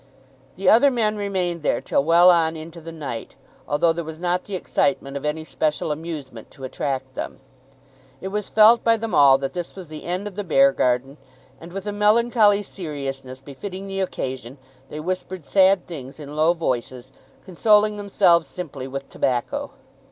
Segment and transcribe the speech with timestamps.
[0.55, 3.35] The other men remained there till well on into the night,
[3.67, 7.39] although there was not the excitement of any special amusement to attract them.
[8.19, 11.17] It was felt by them all that this was the end of the Beargarden,
[11.59, 14.57] and, with a melancholy seriousness befitting the occasion,
[14.89, 17.11] they whispered sad things in low voices,
[17.45, 19.69] consoling themselves simply with tobacco.